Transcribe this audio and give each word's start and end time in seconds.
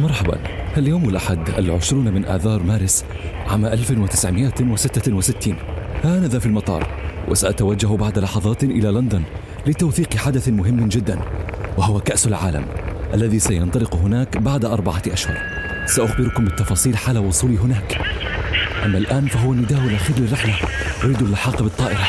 مرحبا. 0.00 0.38
اليوم 0.76 1.08
الأحد 1.08 1.48
العشرون 1.58 2.14
من 2.14 2.24
آذار 2.24 2.62
مارس 2.62 3.04
عام 3.46 3.66
1966 3.66 5.56
آنذا 6.04 6.38
في 6.38 6.46
المطار 6.46 6.86
وسأتوجه 7.28 7.86
بعد 7.86 8.18
لحظات 8.18 8.64
إلى 8.64 8.88
لندن 8.88 9.22
لتوثيق 9.66 10.16
حدث 10.16 10.48
مهم 10.48 10.88
جدا 10.88 11.18
وهو 11.76 12.00
كأس 12.00 12.26
العالم 12.26 12.66
الذي 13.14 13.38
سينطلق 13.38 13.94
هناك 13.94 14.36
بعد 14.36 14.64
أربعة 14.64 15.02
أشهر. 15.06 15.36
سأخبركم 15.86 16.44
بالتفاصيل 16.44 16.96
حال 16.96 17.18
وصولي 17.18 17.58
هناك. 17.58 17.98
أما 18.84 18.98
الآن 18.98 19.26
فهو 19.26 19.52
النداء 19.52 19.80
الأخير 19.80 20.18
للرحلة 20.18 20.54
أريد 21.04 21.22
اللحاق 21.22 21.62
بالطائرة. 21.62 22.08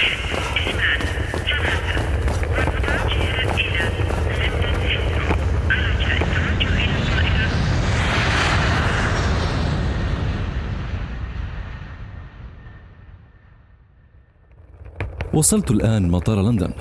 وصلت 15.34 15.72
الآن 15.72 16.12
مطار 16.12 16.42
لندن. 16.42 16.74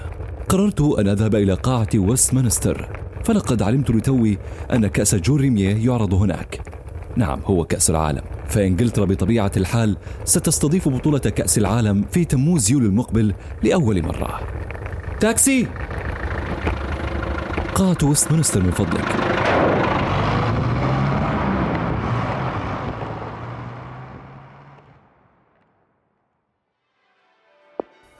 قررت 0.49 0.81
أن 0.81 1.09
أذهب 1.09 1.35
إلى 1.35 1.55
قاعة 1.55 1.89
ويستمنستر 1.95 2.89
فلقد 3.25 3.63
علمت 3.63 3.91
لتوي 3.91 4.39
أن 4.73 4.87
كأس 4.87 5.15
جون 5.15 5.41
ريميه 5.41 5.87
يعرض 5.87 6.15
هناك. 6.15 6.61
نعم 7.17 7.41
هو 7.45 7.65
كأس 7.65 7.91
العالم. 7.91 8.23
فإنجلترا 8.49 9.05
بطبيعة 9.05 9.53
الحال 9.57 9.97
ستستضيف 10.25 10.89
بطولة 10.89 11.19
كأس 11.19 11.59
العالم 11.59 12.05
في 12.13 12.25
تموز 12.25 12.71
يوليو 12.71 12.89
المقبل 12.89 13.35
لأول 13.63 14.03
مرة. 14.03 14.41
تاكسي! 15.21 15.67
قاعة 17.75 17.99
ويستمنستر 18.03 18.63
من 18.63 18.71
فضلك 18.71 19.05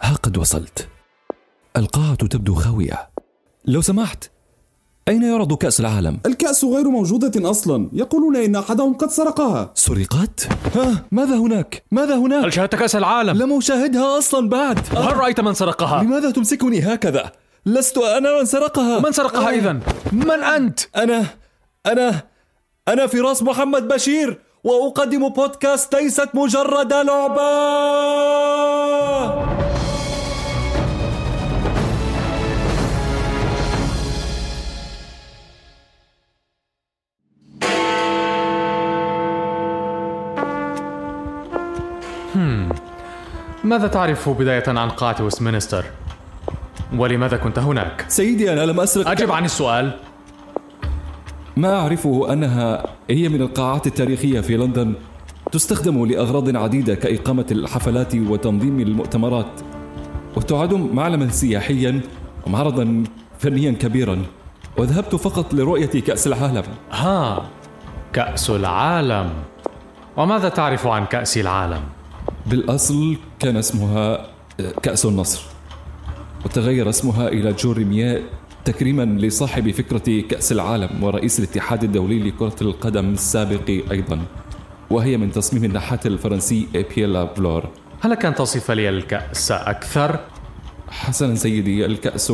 ها 0.03 0.15
قد 0.15 0.30
وصلت 0.41 0.89
القاعة 1.77 2.15
تبدو 2.15 2.55
خاوية 2.55 3.11
لو 3.65 3.81
سمحت 3.81 4.31
أين 5.09 5.23
يعرض 5.23 5.55
كأس 5.55 5.81
العالم؟ 5.81 6.21
الكأس 6.27 6.65
غير 6.65 6.89
موجودة 6.89 7.51
أصلا 7.51 7.89
يقولون 7.93 8.37
إن 8.37 8.57
أحدهم 8.57 8.95
قد 8.95 9.11
سرقها 9.11 9.71
سرقت؟ 9.75 10.49
ها 10.77 11.05
ماذا 11.13 11.37
هناك؟ 11.37 11.85
ماذا 11.91 12.17
هناك؟ 12.17 12.45
هل 12.45 12.53
شاهدت 12.53 12.75
كأس 12.75 12.97
العالم؟ 12.97 13.37
لم 13.43 13.53
أشاهدها 13.53 14.19
أصلا 14.19 14.49
بعد 14.49 14.79
هل 14.97 15.17
رأيت 15.17 15.41
من 15.41 15.55
سرقها؟ 15.55 16.03
لماذا 16.03 16.31
تمسكني 16.31 16.81
هكذا؟ 16.81 17.33
لست 17.67 17.99
أنا 17.99 18.39
من 18.39 18.45
سرقها 18.45 19.01
من 19.01 19.13
سرقها 19.13 19.51
إذا؟ 19.51 19.81
من 20.13 20.31
أنت؟ 20.31 20.81
أنا 20.97 21.27
أنا 21.87 22.23
أنا 22.89 23.07
فراس 23.07 23.43
محمد 23.43 23.89
بشير 23.89 24.41
وأقدم 24.65 25.29
بودكاست 25.29 25.95
ليست 25.95 26.29
مجرد 26.35 26.93
لعبة 26.93 28.80
ماذا 43.65 43.87
تعرف 43.87 44.29
بداية 44.29 44.65
عن 44.69 44.89
قاعة 44.89 45.23
ويستمنستر؟ 45.23 45.85
ولماذا 46.97 47.37
كنت 47.37 47.59
هناك؟ 47.59 48.05
سيدي 48.09 48.53
أنا 48.53 48.61
لم 48.61 48.81
أسرق 48.81 49.09
أجب 49.09 49.33
عن 49.33 49.45
السؤال 49.45 49.93
ما 51.57 51.81
أعرفه 51.81 52.33
أنها 52.33 52.87
هي 53.11 53.29
من 53.29 53.43
القاعات 53.43 53.87
التاريخية 53.87 54.41
في 54.41 54.57
لندن 54.57 54.95
تستخدم 55.53 56.07
لأغراض 56.07 56.57
عديدة 56.57 56.95
كإقامة 56.95 57.47
الحفلات 57.51 58.15
وتنظيم 58.15 58.81
المؤتمرات 58.81 59.61
وتعد 60.37 60.75
معلما 60.75 61.29
سياحيا 61.29 62.01
ومعرضا 62.47 63.05
فنيا 63.39 63.73
كبيرا 63.73 64.23
وذهبت 64.79 65.15
فقط 65.17 65.55
لرؤية 65.55 65.87
كأس 66.01 66.27
العالم 66.27 66.63
ها 66.93 67.47
كأس 68.13 68.51
العالم 68.51 69.31
وماذا 70.17 70.49
تعرف 70.49 70.87
عن 70.87 71.05
كأس 71.07 71.39
العالم؟ 71.39 71.81
بالأصل 72.51 73.17
كان 73.39 73.57
اسمها 73.57 74.27
كأس 74.83 75.07
النصر 75.07 75.43
وتغير 76.45 76.89
اسمها 76.89 77.29
إلى 77.29 77.53
جوريميا 77.53 78.23
تكريما 78.65 79.03
لصاحب 79.03 79.71
فكرة 79.71 80.21
كأس 80.21 80.53
العالم 80.53 81.05
ورئيس 81.05 81.39
الاتحاد 81.39 81.85
الدولي 81.85 82.19
لكرة 82.19 82.57
القدم 82.63 83.13
السابق 83.13 83.71
أيضا 83.91 84.23
وهي 84.91 85.17
من 85.17 85.33
تصميم 85.33 85.65
النحات 85.65 86.07
الفرنسي 86.07 86.69
إبيلا 86.75 87.27
فلور 87.27 87.69
هل 88.01 88.15
كان 88.15 88.35
تصف 88.35 88.71
لي 88.71 88.89
الكأس 88.89 89.53
أكثر؟ 89.53 90.21
حسنا 90.91 91.35
سيدي 91.35 91.87
الكأس 91.87 92.33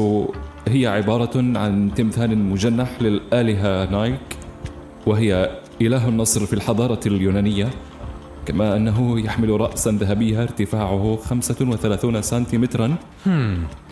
هي 0.69 0.87
عبارة 0.87 1.59
عن 1.59 1.91
تمثال 1.97 2.39
مجنح 2.39 2.89
للآلهة 3.01 3.91
نايك 3.91 4.37
وهي 5.07 5.61
إله 5.83 6.09
النصر 6.09 6.47
في 6.47 6.53
الحضارة 6.53 7.01
اليونانية 7.07 7.71
كما 8.47 8.77
أنه 8.77 9.21
يحمل 9.21 9.61
رأسا 9.61 9.91
ذهبيا 9.91 10.43
ارتفاعه 10.43 11.19
35 11.25 12.23
سنتيمترا 12.23 12.97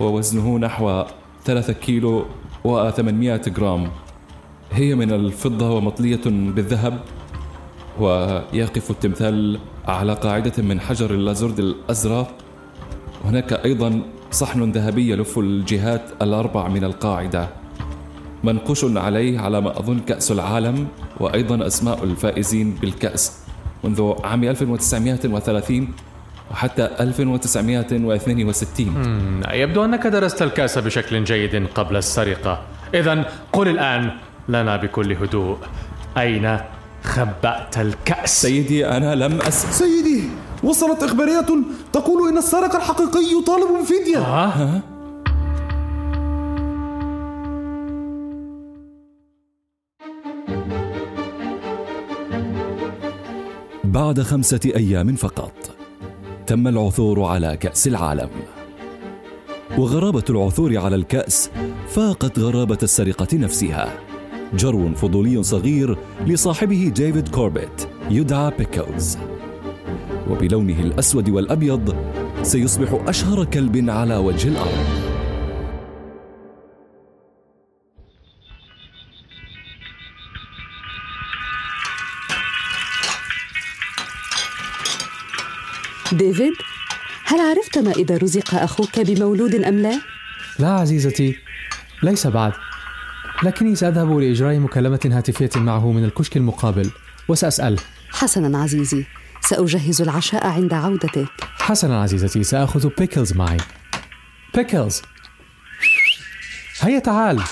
ووزنه 0.00 0.58
نحو 0.58 1.04
3 1.44 1.72
كيلو 1.72 2.24
و800 2.64 3.48
جرام. 3.48 3.90
هي 4.72 4.94
من 4.94 5.12
الفضة 5.12 5.70
ومطلية 5.70 6.20
بالذهب 6.26 7.00
ويقف 8.00 8.90
التمثال 8.90 9.58
على 9.88 10.14
قاعدة 10.14 10.62
من 10.62 10.80
حجر 10.80 11.10
اللازورد 11.10 11.58
الأزرق. 11.58 12.34
هناك 13.24 13.52
أيضا 13.52 14.02
صحن 14.30 14.70
ذهبي 14.70 15.10
يلف 15.10 15.38
الجهات 15.38 16.10
الأربع 16.22 16.68
من 16.68 16.84
القاعدة 16.84 17.48
منقوش 18.44 18.84
عليه 18.84 19.38
على 19.38 19.60
ما 19.60 19.78
أظن 19.78 19.98
كأس 19.98 20.32
العالم 20.32 20.86
وأيضا 21.20 21.66
أسماء 21.66 22.04
الفائزين 22.04 22.70
بالكأس. 22.70 23.43
منذ 23.84 24.12
عام 24.24 24.44
1930 24.44 25.88
وحتى 26.50 26.88
1962 27.00 29.42
يبدو 29.50 29.84
أنك 29.84 30.06
درست 30.06 30.42
الكأس 30.42 30.78
بشكل 30.78 31.24
جيد 31.24 31.66
قبل 31.74 31.96
السرقة. 31.96 32.62
إذا 32.94 33.24
قل 33.52 33.68
الآن 33.68 34.10
لنا 34.48 34.76
بكل 34.76 35.12
هدوء. 35.12 35.58
أين 36.18 36.58
خبأت 37.04 37.78
الكأس؟ 37.78 38.42
سيدي 38.42 38.88
أنا 38.88 39.14
لم 39.14 39.40
أس 39.40 39.78
سيدي 39.78 40.24
وصلت 40.62 41.02
إخبارية 41.02 41.46
تقول 41.92 42.28
إن 42.28 42.38
السارق 42.38 42.76
الحقيقي 42.76 43.38
يطالب 43.38 43.82
بفدية 43.82 44.18
ها؟ 44.18 44.80
بعد 53.94 54.20
خمسة 54.20 54.60
أيام 54.76 55.14
فقط 55.14 55.52
تم 56.46 56.68
العثور 56.68 57.22
على 57.22 57.56
كأس 57.56 57.86
العالم. 57.86 58.28
وغرابة 59.78 60.22
العثور 60.30 60.78
على 60.78 60.96
الكأس 60.96 61.50
فاقت 61.88 62.38
غرابة 62.38 62.78
السرقة 62.82 63.26
نفسها. 63.36 63.98
جرو 64.54 64.94
فضولي 64.94 65.42
صغير 65.42 65.98
لصاحبه 66.26 66.92
ديفيد 66.94 67.28
كوربيت 67.28 67.88
يدعى 68.10 68.52
بيكلز. 68.58 69.18
وبلونه 70.30 70.80
الأسود 70.80 71.28
والأبيض 71.28 71.96
سيصبح 72.42 73.00
أشهر 73.06 73.44
كلب 73.44 73.90
على 73.90 74.16
وجه 74.16 74.48
الأرض. 74.48 75.03
ديفيد 86.14 86.52
هل 87.24 87.40
عرفت 87.40 87.78
ما 87.78 87.92
إذا 87.92 88.16
رزق 88.16 88.54
أخوك 88.54 89.00
بمولود 89.00 89.54
أم 89.54 89.78
لا؟ 89.78 90.00
لا 90.58 90.68
عزيزتي 90.68 91.36
ليس 92.02 92.26
بعد. 92.26 92.52
لكني 93.42 93.74
سأذهب 93.74 94.18
لإجراء 94.18 94.58
مكالمة 94.58 95.00
هاتفية 95.04 95.50
معه 95.56 95.92
من 95.92 96.04
الكشك 96.04 96.36
المقابل 96.36 96.90
وسأسأله 97.28 97.78
حسنا 98.10 98.58
عزيزي 98.58 99.04
سأجهز 99.40 100.02
العشاء 100.02 100.46
عند 100.46 100.74
عودتك. 100.74 101.26
حسنا 101.58 102.02
عزيزتي 102.02 102.42
سأخذ 102.44 102.88
بيكلز 102.98 103.32
معي. 103.32 103.58
بيكلز 104.54 105.02
هيا 106.80 106.98
تعال. 106.98 107.42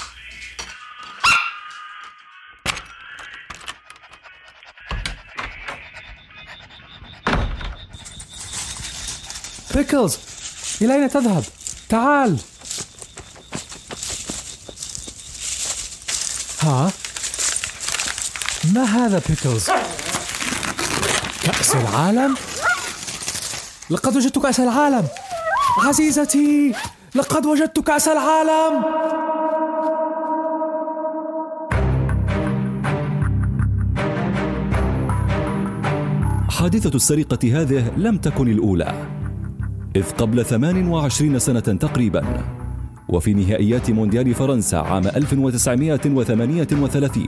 بيكلز 9.77 10.19
إلى 10.83 10.95
أين 10.95 11.11
تذهب؟ 11.11 11.45
تعال 11.89 12.37
ها؟ 16.63 16.91
ما 18.75 18.85
هذا 18.85 19.23
بيكلز؟ 19.29 19.71
كأس 21.43 21.75
العالم؟ 21.77 22.37
لقد 23.91 24.17
وجدت 24.17 24.39
كأس 24.39 24.61
العالم 24.61 25.09
عزيزتي 25.79 26.75
لقد 27.15 27.47
وجدت 27.47 27.79
كأس 27.81 28.09
العالم 28.09 28.83
حادثة 36.51 36.97
السرقة 36.97 37.63
هذه 37.63 37.93
لم 37.97 38.19
تكن 38.19 38.49
الأولى 38.49 39.22
إذ 39.97 40.11
قبل 40.11 40.44
28 40.44 41.39
سنة 41.39 41.61
تقريبا 41.61 42.23
وفي 43.09 43.35
نهائيات 43.35 43.91
مونديال 43.91 44.35
فرنسا 44.35 44.77
عام 44.77 45.06
1938 45.06 47.27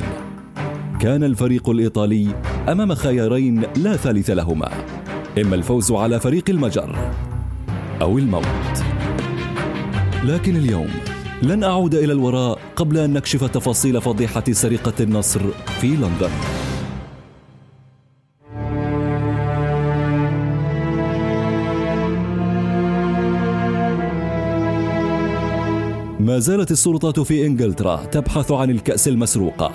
كان 1.00 1.24
الفريق 1.24 1.70
الإيطالي 1.70 2.34
أمام 2.68 2.94
خيارين 2.94 3.62
لا 3.76 3.96
ثالث 3.96 4.30
لهما. 4.30 4.68
إما 5.38 5.54
الفوز 5.54 5.92
على 5.92 6.20
فريق 6.20 6.50
المجر 6.50 6.96
أو 8.02 8.18
الموت. 8.18 8.84
لكن 10.24 10.56
اليوم 10.56 10.88
لن 11.42 11.64
أعود 11.64 11.94
إلى 11.94 12.12
الوراء 12.12 12.58
قبل 12.76 12.98
أن 12.98 13.12
نكشف 13.12 13.44
تفاصيل 13.44 14.00
فضيحة 14.00 14.44
سرقة 14.52 14.94
النصر 15.00 15.40
في 15.80 15.86
لندن. 15.86 16.30
ما 26.24 26.38
زالت 26.38 26.70
السلطات 26.70 27.20
في 27.20 27.46
إنجلترا 27.46 28.04
تبحث 28.04 28.52
عن 28.52 28.70
الكأس 28.70 29.08
المسروقة 29.08 29.72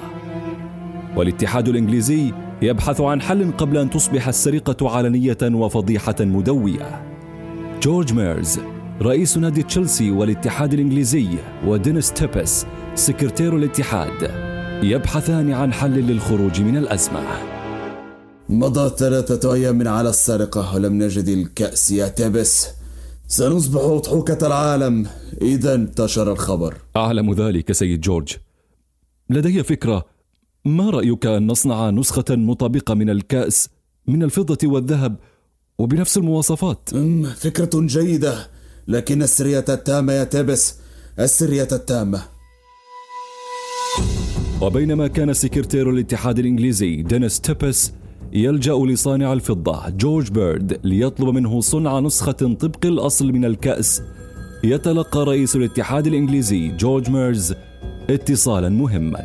والاتحاد 1.15 1.67
الإنجليزي 1.67 2.33
يبحث 2.61 3.01
عن 3.01 3.21
حل 3.21 3.51
قبل 3.57 3.77
أن 3.77 3.89
تصبح 3.89 4.27
السرقة 4.27 4.89
علنية 4.89 5.37
وفضيحة 5.43 6.15
مدوية. 6.19 7.01
جورج 7.81 8.13
ميرز 8.13 8.59
رئيس 9.01 9.37
نادي 9.37 9.63
تشيلسي 9.63 10.11
والاتحاد 10.11 10.73
الإنجليزي 10.73 11.27
ودينيس 11.67 12.13
تيبس 12.13 12.65
سكرتير 12.95 13.55
الاتحاد 13.55 14.31
يبحثان 14.83 15.51
عن 15.51 15.73
حل 15.73 15.93
للخروج 15.93 16.61
من 16.61 16.77
الأزمة. 16.77 17.21
مضت 18.49 18.99
ثلاثة 18.99 19.53
أيام 19.53 19.87
على 19.87 20.09
السرقة 20.09 20.75
ولم 20.75 21.03
نجد 21.03 21.27
الكأس 21.27 21.91
يا 21.91 22.07
تبس 22.07 22.78
سنصبح 23.31 23.81
أضحوكة 23.81 24.47
العالم. 24.47 25.07
إذا 25.41 25.75
انتشر 25.75 26.31
الخبر. 26.31 26.75
أعلم 26.95 27.33
ذلك 27.33 27.71
سيد 27.71 28.01
جورج. 28.01 28.37
لدي 29.29 29.63
فكرة. 29.63 30.05
ما 30.65 30.89
رأيك 30.89 31.25
أن 31.25 31.47
نصنع 31.47 31.89
نسخة 31.89 32.25
مطابقة 32.29 32.93
من 32.93 33.09
الكأس 33.09 33.69
من 34.07 34.23
الفضة 34.23 34.57
والذهب 34.63 35.15
وبنفس 35.79 36.17
المواصفات؟ 36.17 36.89
فكرة 37.37 37.69
جيدة. 37.75 38.47
لكن 38.87 39.23
السرية 39.23 39.65
التامة 39.69 40.13
يا 40.13 40.23
تبس 40.23 40.75
السرية 41.19 41.67
التامة. 41.71 42.21
وبينما 44.61 45.07
كان 45.07 45.33
سكرتير 45.33 45.89
الاتحاد 45.89 46.39
الإنجليزي 46.39 47.01
دينيس 47.01 47.39
تيبس 47.39 47.91
يلجأ 48.33 48.73
لصانع 48.73 49.33
الفضة 49.33 49.89
جورج 49.89 50.31
بيرد 50.31 50.79
ليطلب 50.83 51.29
منه 51.29 51.61
صنع 51.61 51.99
نسخة 51.99 52.31
طبق 52.31 52.85
الأصل 52.85 53.31
من 53.31 53.45
الكأس. 53.45 54.03
يتلقى 54.63 55.25
رئيس 55.25 55.55
الاتحاد 55.55 56.07
الإنجليزي 56.07 56.67
جورج 56.67 57.09
ميرز 57.09 57.55
اتصالا 58.09 58.69
مهما. 58.69 59.19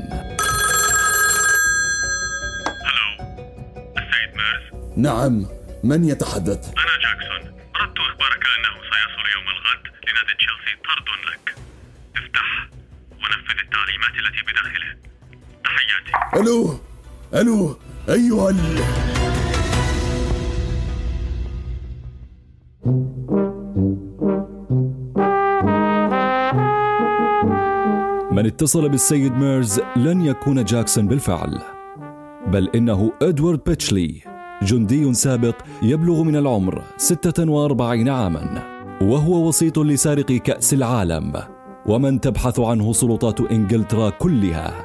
السيد 3.96 4.30
ميرز. 4.36 4.82
نعم 4.96 5.46
من 5.84 6.04
يتحدث؟ 6.04 6.68
أنا 6.68 6.94
جاكسون. 7.04 7.54
أردت 7.80 7.98
إخبارك 7.98 8.44
أنه 8.56 8.74
سيصل 8.90 9.24
يوم 9.34 9.46
الغد 9.54 9.84
لنادي 10.06 10.34
تشيلسي. 10.38 10.72
طرد 10.84 11.08
لك. 11.30 11.54
افتح 12.16 12.68
ونفذ 13.10 13.58
التعليمات 13.64 14.14
التي 14.20 14.40
بداخله. 14.48 14.90
تحياتي. 15.64 16.40
ألو؟ 16.40 16.78
ألو؟ 17.34 17.76
أيها 18.08 18.50
ال... 18.50 18.56
من 28.32 28.46
اتصل 28.46 28.88
بالسيد 28.88 29.32
ميرز 29.32 29.80
لن 29.96 30.24
يكون 30.24 30.64
جاكسون 30.64 31.08
بالفعل 31.08 31.60
بل 32.46 32.68
إنه 32.74 33.12
إدوارد 33.22 33.60
بيتشلي 33.66 34.20
جندي 34.62 35.14
سابق 35.14 35.54
يبلغ 35.82 36.22
من 36.22 36.36
العمر 36.36 36.82
46 36.96 38.08
عاما 38.08 38.62
وهو 39.02 39.48
وسيط 39.48 39.78
لسارق 39.78 40.32
كأس 40.32 40.74
العالم 40.74 41.32
ومن 41.86 42.20
تبحث 42.20 42.60
عنه 42.60 42.92
سلطات 42.92 43.40
إنجلترا 43.40 44.10
كلها 44.10 44.84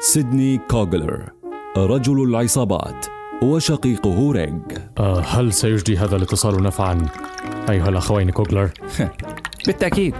سيدني 0.00 0.58
كوغلر. 0.58 1.35
رجل 1.76 2.22
العصابات 2.22 3.06
وشقيقه 3.42 4.32
ريغ 4.32 4.52
آه 4.98 5.20
هل 5.20 5.52
سيجدي 5.52 5.98
هذا 5.98 6.16
الاتصال 6.16 6.62
نفعا؟ 6.62 7.06
أيها 7.70 7.88
الأخوين 7.88 8.30
كوغلر؟ 8.30 8.70
بالتأكيد. 9.66 10.14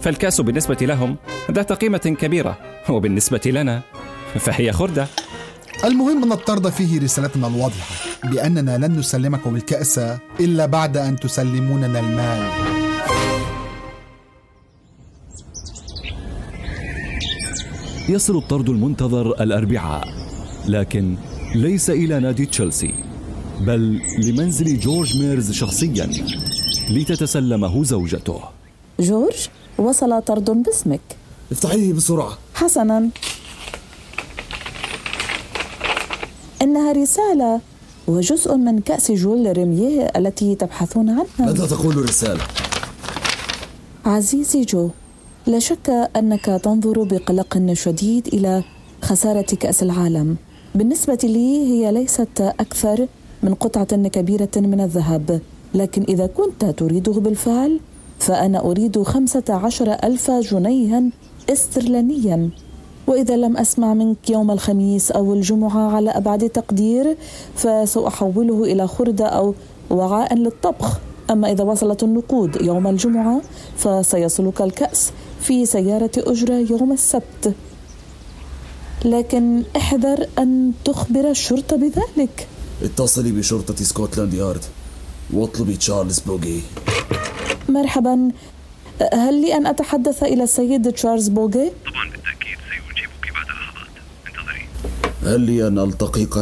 فالكأس 0.00 0.40
بالنسبة 0.40 0.76
لهم 0.80 1.16
ذات 1.50 1.72
قيمة 1.72 2.16
كبيرة 2.20 2.58
وبالنسبة 2.88 3.40
لنا 3.46 3.82
فهي 4.34 4.72
خردة. 4.72 5.06
المهم 5.84 6.22
أن 6.22 6.32
الطرد 6.32 6.68
فيه 6.68 7.00
رسالتنا 7.00 7.46
الواضحة 7.46 7.94
بأننا 8.24 8.78
لن 8.78 8.98
نسلمكم 8.98 9.56
الكأس 9.56 10.00
إلا 10.40 10.66
بعد 10.66 10.96
أن 10.96 11.16
تسلموننا 11.16 12.00
المال. 12.00 12.48
يصل 18.08 18.36
الطرد 18.36 18.68
المنتظر 18.68 19.42
الأربعاء. 19.42 20.08
لكن 20.68 21.16
ليس 21.54 21.90
إلى 21.90 22.20
نادي 22.20 22.46
تشيلسي 22.46 22.94
بل 23.60 24.00
لمنزل 24.18 24.80
جورج 24.80 25.22
ميرز 25.22 25.52
شخصيا 25.52 26.10
لتتسلمه 26.90 27.84
زوجته. 27.84 28.40
جورج 29.00 29.48
وصل 29.78 30.22
طرد 30.22 30.50
باسمك. 30.50 31.00
افتحيه 31.52 31.92
بسرعة. 31.92 32.38
حسنا. 32.54 33.10
إنها 36.62 36.92
رسالة 36.92 37.60
وجزء 38.06 38.56
من 38.56 38.78
كأس 38.80 39.12
جول 39.12 39.56
ريميه 39.56 40.12
التي 40.16 40.54
تبحثون 40.54 41.10
عنها. 41.10 41.26
ماذا 41.38 41.66
تقول 41.66 41.96
رسالة؟ 41.96 42.44
عزيزي 44.04 44.62
جو 44.62 44.90
لا 45.46 45.58
شك 45.58 46.10
أنك 46.16 46.44
تنظر 46.44 47.02
بقلق 47.02 47.72
شديد 47.72 48.26
إلى 48.26 48.64
خسارة 49.02 49.42
كأس 49.60 49.82
العالم. 49.82 50.36
بالنسبة 50.74 51.18
لي 51.24 51.66
هي 51.66 51.92
ليست 51.92 52.40
أكثر 52.40 53.06
من 53.42 53.54
قطعة 53.54 54.08
كبيرة 54.08 54.48
من 54.56 54.80
الذهب 54.80 55.40
لكن 55.74 56.04
إذا 56.08 56.26
كنت 56.26 56.64
تريده 56.64 57.12
بالفعل 57.12 57.80
فأنا 58.18 58.60
أريد 58.60 59.02
خمسة 59.02 59.44
عشر 59.48 59.92
ألف 60.04 60.30
جنيها 60.30 61.02
استرلينيا. 61.50 62.50
وإذا 63.06 63.36
لم 63.36 63.56
أسمع 63.56 63.94
منك 63.94 64.30
يوم 64.30 64.50
الخميس 64.50 65.10
أو 65.10 65.34
الجمعة 65.34 65.96
على 65.96 66.10
أبعد 66.10 66.48
تقدير 66.48 67.16
فسأحوله 67.54 68.64
إلى 68.64 68.86
خردة 68.86 69.26
أو 69.26 69.54
وعاء 69.90 70.34
للطبخ. 70.34 70.98
أما 71.30 71.52
إذا 71.52 71.64
وصلت 71.64 72.02
النقود 72.02 72.62
يوم 72.62 72.86
الجمعة 72.86 73.40
فسيصلك 73.76 74.62
الكأس 74.62 75.12
في 75.40 75.66
سيارة 75.66 76.10
أجرة 76.16 76.54
يوم 76.70 76.92
السبت. 76.92 77.54
لكن 79.04 79.62
احذر 79.76 80.26
أن 80.38 80.72
تخبر 80.84 81.30
الشرطة 81.30 81.76
بذلك. 81.76 82.46
اتصلي 82.82 83.32
بشرطة 83.32 83.74
سكوتلاند 83.74 84.34
يارد 84.34 84.64
واطلبي 85.32 85.76
تشارلز 85.76 86.20
بوغي. 86.20 86.62
مرحبا. 87.68 88.30
هل 89.12 89.40
لي 89.40 89.56
أن 89.56 89.66
أتحدث 89.66 90.22
إلى 90.22 90.42
السيد 90.42 90.92
تشارلز 90.92 91.28
بوغي؟ 91.28 91.72
طبعا 91.86 92.04
بالتأكيد 92.10 92.58
سيجيبك 92.70 93.34
بعد 93.34 93.46
لحظات 93.46 93.88
انتظري. 94.26 95.34
هل 95.34 95.40
لي 95.40 95.68
أن 95.68 95.78
ألتقيك 95.78 96.34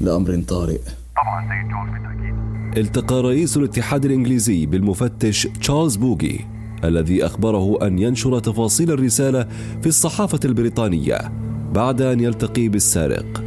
لأمر 0.00 0.42
طارئ؟ 0.48 0.78
طبعا 1.16 1.48
سيد 1.48 1.70
جورج 1.70 1.90
بالتأكيد. 1.90 2.86
التقى 2.86 3.22
رئيس 3.22 3.56
الاتحاد 3.56 4.04
الإنجليزي 4.04 4.66
بالمفتش 4.66 5.48
تشارلز 5.60 5.96
بوغي 5.96 6.46
الذي 6.84 7.26
أخبره 7.26 7.86
أن 7.86 7.98
ينشر 7.98 8.38
تفاصيل 8.38 8.90
الرسالة 8.90 9.48
في 9.82 9.86
الصحافة 9.86 10.40
البريطانية. 10.44 11.47
بعد 11.72 12.02
أن 12.02 12.20
يلتقي 12.20 12.68
بالسارق 12.68 13.44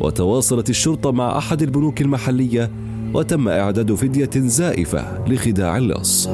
وتواصلت 0.00 0.70
الشرطة 0.70 1.12
مع 1.12 1.38
أحد 1.38 1.62
البنوك 1.62 2.00
المحلية 2.00 2.70
وتم 3.14 3.48
إعداد 3.48 3.94
فدية 3.94 4.30
زائفة 4.36 5.24
لخداع 5.26 5.76
اللص. 5.76 6.28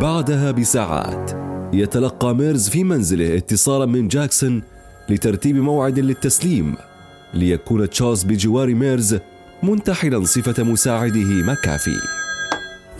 بعدها 0.00 0.50
بساعات 0.50 1.30
يتلقى 1.74 2.34
ميرز 2.34 2.68
في 2.68 2.84
منزله 2.84 3.36
اتصالا 3.36 3.86
من 3.86 4.08
جاكسون 4.08 4.62
لترتيب 5.08 5.56
موعد 5.56 5.98
للتسليم 5.98 6.74
ليكون 7.34 7.90
تشارلز 7.90 8.22
بجوار 8.22 8.74
ميرز 8.74 9.18
منتحلا 9.62 10.24
صفة 10.24 10.62
مساعده 10.62 11.20
مكافي. 11.42 11.96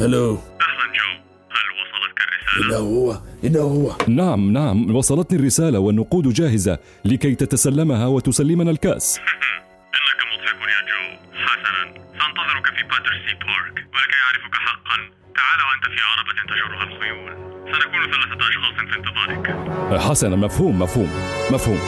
هلو. 0.01 0.31
أهلا 0.31 0.87
جو. 0.95 1.11
هل 1.51 1.69
وصلتك 1.79 2.21
الرسالة؟ 2.21 2.79
إنه 2.79 2.89
هو 2.89 3.19
إنه 3.45 3.61
هو. 3.61 3.93
نعم 4.09 4.53
نعم. 4.53 4.97
وصلتني 4.97 5.39
الرسالة 5.39 5.79
والنقود 5.79 6.29
جاهزة 6.33 6.79
لكي 7.05 7.35
تتسلمها 7.35 8.07
وتسلمنا 8.07 8.71
الكأس. 8.71 9.19
إنك 9.99 10.21
مضحك 10.33 10.61
يا 10.69 10.81
جو. 10.89 11.19
حسنا. 11.47 11.95
سأنتظرك 12.19 12.67
في 12.77 12.83
باترسي 12.83 13.35
بارك. 13.35 13.77
ولكي 13.95 14.19
أعرفك 14.25 14.55
حقا. 14.55 14.97
تعال 15.37 15.61
وأنت 15.69 15.85
في 15.95 16.01
عربة 16.09 16.33
تجرها 16.49 16.83
الخيول. 16.85 17.33
سنكون 17.73 18.13
ثلاثة 18.13 18.49
أشخاص 18.49 18.75
في 18.75 18.97
انتظارك. 18.99 20.01
حسنا. 20.01 20.37
مفهوم 20.37 20.79
مفهوم 20.79 21.11
مفهوم. 21.53 21.79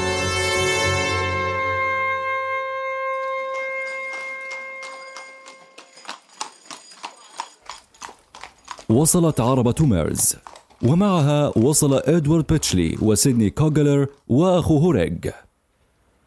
وصلت 8.89 9.41
عربة 9.41 9.75
ميرز. 9.81 10.37
ومعها 10.83 11.59
وصل 11.59 11.95
إدوارد 11.95 12.47
بيتشلي 12.47 12.97
وسيدني 13.03 13.51
كوغلر 13.51 14.07
وأخوه 14.29 14.93
ريج 14.93 15.31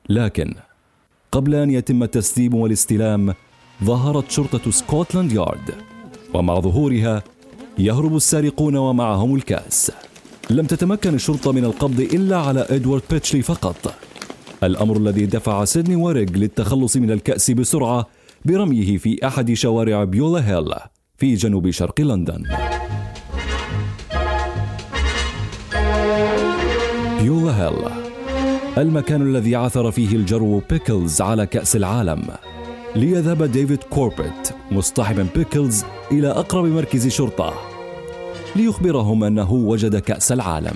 لكن 0.10 0.54
قبل 1.32 1.56
أن 1.56 1.72
يتم 1.72 2.04
التسليم 2.04 2.56
والاستلام 2.56 3.34
ظهرت 3.84 4.32
شرطة 4.32 4.72
سكوتلاند 4.72 5.32
يارد 5.32 5.72
ومع 6.34 6.60
ظهورها 6.60 7.24
يهرب 7.78 8.16
السارقون 8.16 8.76
ومعهم 8.76 9.36
الكأس. 9.36 9.92
لم 10.50 10.66
تتمكن 10.66 11.14
الشرطة 11.14 11.52
من 11.52 11.66
القبض 11.66 12.00
إلا 12.00 12.38
على 12.38 12.66
إدوارد 12.70 13.02
بيتشلي 13.10 13.42
فقط. 13.42 13.96
الأمر 14.64 14.98
الذي 14.98 15.26
دفع 15.26 15.66
سيدني 15.66 15.96
وريج 15.96 16.38
للتخلص 16.38 16.98
من 16.98 17.12
الكأس 17.12 17.52
بسرعة 17.52 18.08
برميه 18.46 18.98
في 18.98 19.28
أحد 19.28 19.54
شوارع 19.54 20.04
بيولا 20.04 20.50
هيل 20.50 20.74
في 21.18 21.36
جنوب 21.36 21.70
شرق 21.70 22.02
لندن. 22.02 22.44
بيولا 27.24 27.52
هيل 27.52 27.76
المكان 28.78 29.22
الذي 29.22 29.56
عثر 29.56 29.92
فيه 29.92 30.16
الجرو 30.16 30.62
بيكلز 30.70 31.22
على 31.22 31.46
كأس 31.46 31.76
العالم. 31.76 32.28
ليذهب 32.96 33.44
ديفيد 33.44 33.84
كوربيت 33.84 34.50
مصطحبا 34.72 35.28
بيكلز 35.36 35.84
إلى 36.12 36.28
أقرب 36.28 36.66
مركز 36.66 37.08
شرطة. 37.08 37.54
ليخبرهم 38.56 39.24
أنه 39.24 39.52
وجد 39.52 39.96
كأس 39.96 40.32
العالم. 40.32 40.76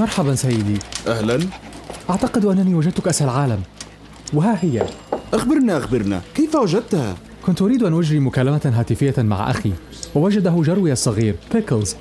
مرحبا 0.00 0.34
سيدي. 0.34 0.78
أهلا. 1.06 1.40
أعتقد 2.10 2.44
أنني 2.44 2.74
وجدت 2.74 3.00
كأس 3.00 3.22
العالم. 3.22 3.62
وها 4.32 4.58
هي؟ 4.60 4.86
أخبرنا 5.34 5.78
أخبرنا. 5.78 6.20
كيف 6.34 6.54
وجدتها؟ 6.54 7.14
كنت 7.46 7.62
أريد 7.62 7.82
أن 7.82 7.98
أجري 7.98 8.20
مكالمة 8.20 8.60
هاتفية 8.64 9.14
مع 9.18 9.50
أخي. 9.50 9.72
ووجده 10.14 10.62
جروي 10.62 10.92
الصغير 10.92 11.36
بيكلز. 11.54 11.96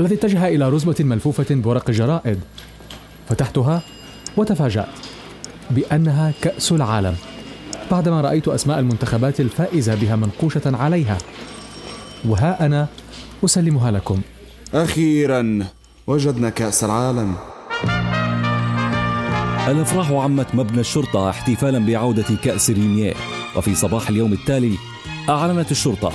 الذي 0.00 0.14
اتجه 0.14 0.48
إلى 0.48 0.68
رزمة 0.68 0.96
ملفوفة 1.00 1.54
بورق 1.54 1.88
الجرائد 1.88 2.40
فتحتها 3.28 3.82
وتفاجأت 4.36 4.86
بأنها 5.70 6.32
كأس 6.42 6.72
العالم 6.72 7.14
بعدما 7.90 8.20
رأيت 8.20 8.48
أسماء 8.48 8.78
المنتخبات 8.78 9.40
الفائزة 9.40 9.94
بها 9.94 10.16
منقوشة 10.16 10.62
عليها. 10.66 11.18
وها 12.24 12.66
أنا 12.66 12.86
أسلمها 13.44 13.90
لكم. 13.90 14.20
أخيرا 14.74 15.66
وجدنا 16.06 16.50
كأس 16.50 16.84
العالم. 16.84 17.34
الأفراح 19.68 20.10
عمت 20.10 20.54
مبنى 20.54 20.80
الشرطة 20.80 21.30
احتفالا 21.30 21.78
بعودة 21.86 22.36
كأس 22.44 22.70
ريميه 22.70 23.14
وفي 23.56 23.74
صباح 23.74 24.08
اليوم 24.08 24.32
التالي 24.32 24.74
أعلنت 25.28 25.70
الشرطة 25.70 26.12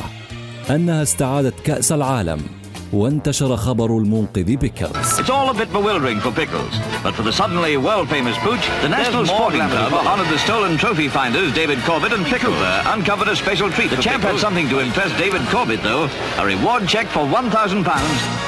أنها 0.69 1.03
استعادت 1.03 1.59
كأس 1.63 1.91
العالم. 1.91 2.41
وانتشر 2.93 3.55
خبر 3.55 3.97
المنقذ 3.97 4.55
بيكلز 4.55 5.19
It's 5.19 5.29
all 5.29 5.49
a 5.49 5.53
bit 5.53 5.69
bewildering 5.73 6.19
for 6.19 6.31
Pickles, 6.31 6.73
but 7.03 7.13
for 7.17 7.23
the 7.23 7.31
suddenly 7.41 7.77
world-famous 7.77 8.37
Pooch, 8.45 8.65
the 8.81 8.89
National 8.89 9.25
Sporting 9.25 9.67
Club 9.73 9.93
honored 10.11 10.29
the 10.35 10.39
stolen 10.45 10.77
trophy 10.77 11.07
finders 11.17 11.49
David 11.61 11.79
Corbett 11.87 12.13
and 12.17 12.25
Pickles 12.33 12.59
there, 12.65 12.81
uncovered 12.93 13.27
a 13.27 13.35
special 13.43 13.69
treat. 13.75 13.89
The 13.95 14.01
champ 14.07 14.21
had 14.29 14.37
something 14.45 14.67
to 14.73 14.77
impress 14.79 15.11
David 15.23 15.43
Corbett, 15.53 15.81
though, 15.89 16.05
a 16.41 16.45
reward 16.53 16.83
check 16.93 17.07
for 17.07 17.23
£1,000. 17.25 18.45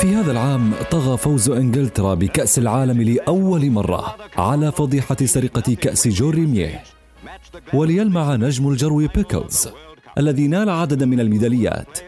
في 0.00 0.14
هذا 0.14 0.32
العام 0.32 0.72
طغى 0.90 1.16
فوز 1.16 1.50
انجلترا 1.50 2.14
بكأس 2.14 2.58
العالم 2.58 3.02
لأول 3.02 3.70
مرة 3.70 4.16
على 4.38 4.72
فضيحة 4.72 5.16
سرقة 5.24 5.74
كأس 5.74 6.08
جون 6.08 6.30
ريميه 6.30 6.82
وليلمع 7.74 8.36
نجم 8.36 8.68
الجرو 8.68 8.96
بيكلز 8.96 9.68
الذي 10.18 10.46
نال 10.46 10.70
عددا 10.70 11.06
من 11.06 11.20
الميداليات 11.20 11.98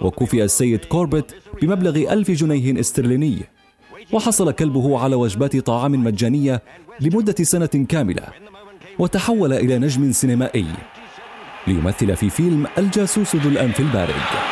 وكوفئ 0.00 0.44
السيد 0.44 0.84
كوربت 0.84 1.34
بمبلغ 1.62 2.12
ألف 2.12 2.30
جنيه 2.30 2.80
استرليني 2.80 3.38
وحصل 4.12 4.52
كلبه 4.52 4.98
على 4.98 5.14
وجبات 5.14 5.56
طعام 5.56 5.92
مجانية 6.04 6.62
لمدة 7.00 7.44
سنة 7.44 7.86
كاملة 7.88 8.28
وتحول 8.98 9.52
إلى 9.52 9.78
نجم 9.78 10.12
سينمائي 10.12 10.66
ليمثل 11.66 12.16
في 12.16 12.30
فيلم 12.30 12.66
الجاسوس 12.78 13.36
ذو 13.36 13.50
الأنف 13.50 13.80
البارد. 13.80 14.49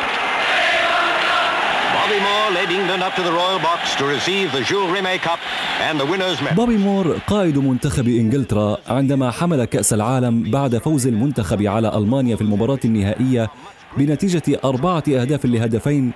Led 2.57 2.69
England 2.71 3.01
up 3.03 3.13
to 3.19 3.23
the 3.23 3.33
royal 3.41 3.59
box 3.59 3.81
to 3.99 4.03
receive 4.15 4.51
the 4.51 4.63
Jules 4.69 4.89
Rimet 4.95 5.21
Cup 5.27 5.39
and 5.87 5.99
the 5.99 6.05
winners' 6.05 6.41
medal. 6.41 6.55
بوبي 6.55 6.77
مور 6.77 7.17
قائد 7.27 7.57
منتخب 7.57 8.07
إنجلترا 8.07 8.77
عندما 8.87 9.31
حمل 9.31 9.65
كأس 9.65 9.93
العالم 9.93 10.51
بعد 10.51 10.77
فوز 10.77 11.07
المنتخب 11.07 11.61
على 11.61 11.97
ألمانيا 11.97 12.35
في 12.35 12.41
المباراة 12.41 12.79
النهائية 12.85 13.49
بنتيجة 13.97 14.59
أربعة 14.63 15.03
أهداف 15.07 15.45
لهدفين 15.45 16.11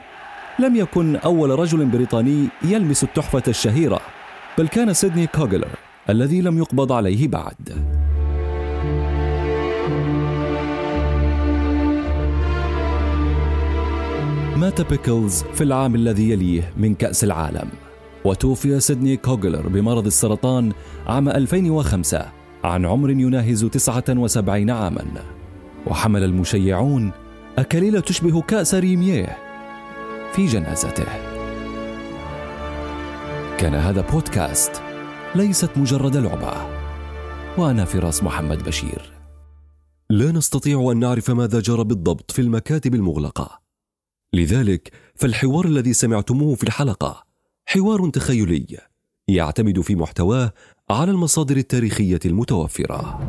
لم 0.60 0.76
يكن 0.76 1.16
أول 1.16 1.50
رجل 1.60 1.86
بريطاني 1.86 2.48
يلمس 2.64 3.04
التحفة 3.04 3.44
الشهيرة 3.48 4.00
بل 4.58 4.68
كان 4.68 4.94
سيدني 4.94 5.28
كوغلر 5.28 5.68
الذي 6.10 6.42
لم 6.42 6.58
يقبض 6.58 6.92
عليه 6.92 7.28
بعد. 7.28 7.70
مات 14.64 14.82
بيكلز 14.82 15.44
في 15.44 15.64
العام 15.64 15.96
الذي 15.96 16.30
يليه 16.30 16.74
من 16.78 16.96
كأس 16.96 17.24
العالم. 17.24 17.70
وتوفي 18.26 18.80
سيدني 18.80 19.18
كوغلر 19.18 19.68
بمرض 19.68 20.06
السرطان 20.06 20.72
عام 21.08 21.30
2005 21.30 22.32
عن 22.64 22.86
عمر 22.86 23.10
يناهز 23.10 23.66
79 23.66 24.70
عاما. 24.70 25.06
وحمل 25.88 26.24
المشيعون 26.24 27.12
أكاليل 27.58 28.02
تشبه 28.02 28.42
كأس 28.42 28.76
ريميه 28.76 29.38
في 30.34 30.46
جنازته. 30.46 31.06
كان 33.58 33.76
هذا 33.76 34.02
بودكاست 34.02 34.82
ليست 35.36 35.70
مجرد 35.78 36.18
لعبة. 36.18 36.54
وأنا 37.58 37.86
فراس 37.86 38.24
محمد 38.24 38.64
بشير. 38.64 39.12
لا 40.10 40.32
نستطيع 40.32 40.92
أن 40.92 41.00
نعرف 41.00 41.32
ماذا 41.32 41.60
جرى 41.60 41.84
بالضبط 41.84 42.32
في 42.32 42.42
المكاتب 42.42 42.96
المغلقة. 42.96 43.63
لذلك 44.34 44.92
فالحوار 45.16 45.66
الذي 45.66 45.94
سمعتموه 45.94 46.56
في 46.56 46.64
الحلقة 46.64 47.24
حوار 47.66 48.10
تخيلي 48.10 48.78
يعتمد 49.28 49.82
في 49.82 49.96
محتواه 49.96 50.54
على 50.90 51.12
المصادر 51.12 51.58
التاريخية 51.58 52.20
المتوفرة. 52.26 53.20